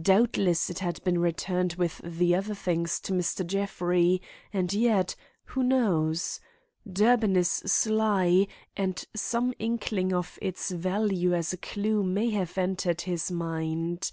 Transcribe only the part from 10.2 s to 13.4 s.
its value as a clue may have entered his